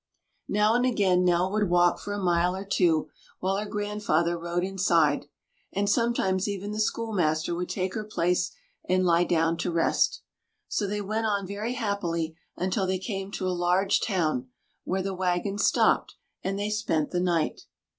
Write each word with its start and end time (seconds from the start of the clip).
Now 0.47 0.73
and 0.73 0.83
again 0.83 1.23
Nell 1.23 1.51
would 1.51 1.69
walk 1.69 1.99
for 1.99 2.11
a 2.11 2.17
mile 2.23 2.55
or 2.55 2.65
two 2.65 3.11
while 3.39 3.57
her 3.57 3.67
grandfather 3.69 4.35
rode 4.35 4.63
inside, 4.63 5.27
and 5.73 5.87
sometimes 5.87 6.47
even 6.47 6.71
the 6.71 6.79
schoolmaster 6.79 7.53
would 7.53 7.69
take 7.69 7.93
her 7.93 8.03
place 8.03 8.51
and 8.89 9.05
lie 9.05 9.25
down 9.25 9.57
to 9.57 9.69
rest. 9.71 10.23
So 10.67 10.87
they 10.87 11.01
went 11.01 11.27
on 11.27 11.45
very 11.45 11.73
happily 11.73 12.35
until 12.57 12.87
they 12.87 12.97
came 12.97 13.29
to 13.33 13.47
a 13.47 13.53
large 13.53 13.99
town, 14.01 14.47
where 14.85 15.03
the 15.03 15.13
wagon 15.13 15.59
stopped, 15.59 16.15
and 16.43 16.57
they 16.57 16.71
spent 16.71 17.11
the 17.11 17.19
night. 17.19 17.67